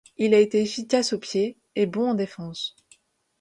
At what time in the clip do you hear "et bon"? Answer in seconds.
1.75-2.09